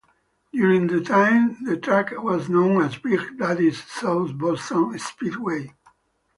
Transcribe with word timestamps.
During 0.51 0.87
the 0.87 0.99
time 0.99 1.63
the 1.63 1.77
track 1.77 2.09
was 2.23 2.49
known 2.49 2.81
as 2.81 2.97
Big 2.97 3.37
Daddy's 3.37 3.83
South 3.83 4.35
Boston 4.35 4.97
Speedway. 4.97 5.75